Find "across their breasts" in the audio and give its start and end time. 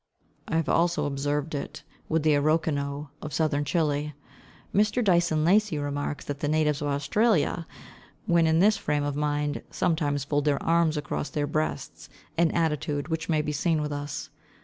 10.97-12.09